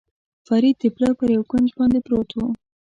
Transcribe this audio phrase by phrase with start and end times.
[0.47, 2.39] فرید د پله پر یوه کونج باندې پروت و.